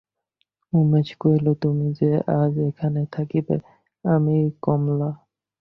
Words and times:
উমেশ 0.73 1.09
কহিল, 1.21 1.47
তুমি 1.61 1.87
যে 1.99 2.11
আজ 2.39 2.53
এখানে 2.69 3.01
থাকিবে, 3.13 3.55
আমি– 4.05 4.53
কমলা। 4.61 5.09